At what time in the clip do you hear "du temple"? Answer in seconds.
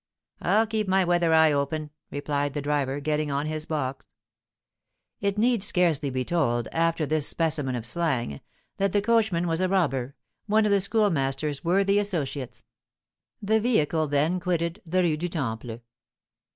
15.17-15.81